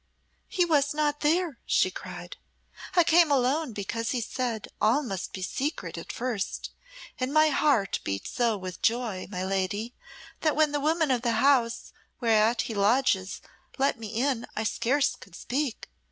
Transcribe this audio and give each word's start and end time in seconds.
"He 0.47 0.65
was 0.65 0.95
not 0.95 1.19
there!" 1.19 1.59
she 1.63 1.91
cried. 1.91 2.37
"I 2.95 3.03
came 3.03 3.31
alone 3.31 3.71
because 3.71 4.09
he 4.09 4.19
said 4.19 4.67
all 4.81 5.03
must 5.03 5.31
be 5.31 5.43
secret 5.43 5.95
at 5.95 6.11
first; 6.11 6.71
and 7.19 7.31
my 7.31 7.49
heart 7.49 7.99
beat 8.03 8.25
so 8.27 8.57
with 8.57 8.81
joy, 8.81 9.27
my 9.29 9.45
lady, 9.45 9.93
that 10.39 10.55
when 10.55 10.71
the 10.71 10.79
woman 10.79 11.11
of 11.11 11.21
the 11.21 11.33
house 11.33 11.93
whereat 12.19 12.61
he 12.61 12.73
lodges 12.73 13.41
let 13.77 13.99
me 13.99 14.07
in 14.07 14.47
I 14.55 14.63
scarce 14.63 15.15
could 15.15 15.35
speak. 15.35 15.87